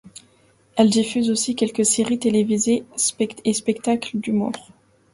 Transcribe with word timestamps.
Elle 0.77 0.89
diffuse 0.89 1.29
aussi 1.29 1.53
quelques 1.55 1.85
séries 1.85 2.17
télévisées 2.17 2.85
et 3.45 3.53
spectacles 3.53 4.17
d'humours. 4.17 4.71